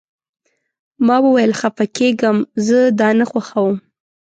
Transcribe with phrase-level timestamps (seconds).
[1.05, 3.75] ما وویل: خفه کیږم، زه دا نه خوښوم.